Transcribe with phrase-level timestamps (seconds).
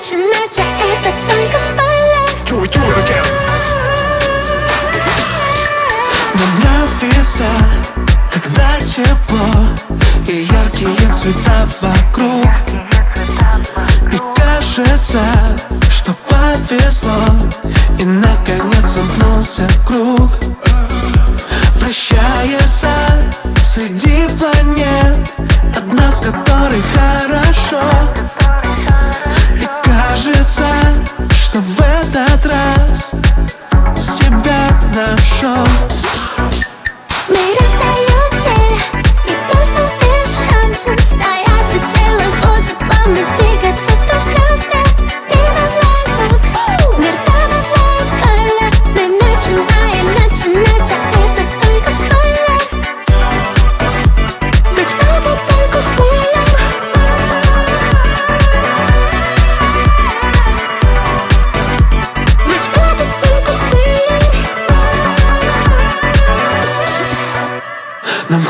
[0.00, 0.62] начинаться.
[0.80, 2.28] Это только спойлер.
[2.46, 3.26] Do it, do it again.
[6.34, 7.48] Мне нравится,
[8.32, 9.48] когда тепло
[10.26, 12.46] И яркие цвета вокруг.
[14.12, 15.22] И кажется,
[15.90, 17.20] что повезло.
[17.98, 19.29] И наконец замкнулся
[26.70, 28.19] которой хорошо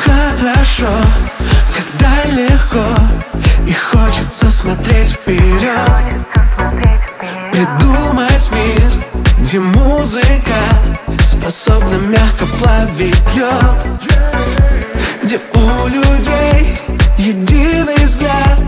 [0.00, 0.88] хорошо,
[1.74, 2.94] когда легко.
[3.66, 6.26] И хочется смотреть вперед.
[7.52, 9.04] Придумать мир,
[9.38, 10.60] где музыка
[11.24, 14.10] Способна мягко плавить лед.
[15.22, 16.77] Где у людей
[17.18, 18.60] единый взгляд.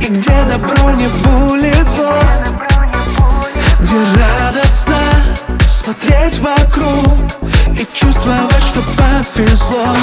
[0.00, 2.18] И где добро не будет зло.
[3.80, 4.98] Где радостно
[5.66, 7.18] смотреть вокруг.
[7.78, 8.82] И чувствовать, что
[9.34, 9.94] повезло